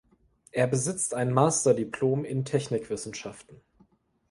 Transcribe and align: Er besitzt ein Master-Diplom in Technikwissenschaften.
Er 0.51 0.65
besitzt 0.65 1.13
ein 1.13 1.31
Master-Diplom 1.31 2.25
in 2.25 2.43
Technikwissenschaften. 2.43 3.61